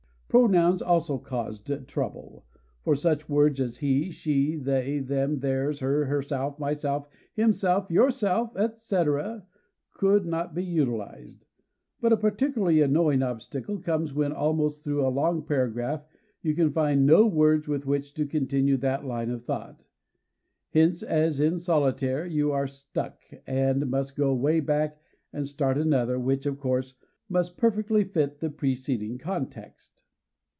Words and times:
Pronouns 0.33 0.81
also 0.81 1.17
caused 1.17 1.69
trouble; 1.89 2.45
for 2.83 2.95
such 2.95 3.27
words 3.27 3.59
as 3.59 3.79
he, 3.79 4.11
she, 4.11 4.55
they, 4.55 4.99
them, 4.99 5.39
theirs, 5.39 5.79
her, 5.79 6.05
herself, 6.05 6.57
myself, 6.57 7.09
himself, 7.33 7.91
yourself, 7.91 8.55
etc., 8.55 9.45
could 9.91 10.25
not 10.25 10.55
be 10.55 10.63
utilized. 10.63 11.43
But 11.99 12.13
a 12.13 12.17
particularly 12.17 12.81
annoying 12.81 13.21
obstacle 13.21 13.79
comes 13.81 14.13
when, 14.13 14.31
almost 14.31 14.85
through 14.85 15.05
a 15.05 15.11
long 15.11 15.43
paragraph 15.43 16.05
you 16.41 16.55
can 16.55 16.71
find 16.71 17.05
no 17.05 17.27
words 17.27 17.67
with 17.67 17.85
which 17.85 18.13
to 18.13 18.25
continue 18.25 18.77
that 18.77 19.03
line 19.05 19.31
of 19.31 19.43
thought; 19.43 19.83
hence, 20.73 21.03
as 21.03 21.41
in 21.41 21.59
Solitaire, 21.59 22.25
you 22.25 22.53
are 22.53 22.67
"stuck," 22.67 23.19
and 23.45 23.85
must 23.91 24.15
go 24.15 24.33
way 24.33 24.61
back 24.61 24.97
and 25.33 25.45
start 25.45 25.77
another; 25.77 26.17
which, 26.17 26.45
of 26.45 26.57
course, 26.57 26.93
must 27.27 27.57
perfectly 27.57 28.05
fit 28.05 28.39
the 28.39 28.49
preceding 28.49 29.17
context. 29.17 29.97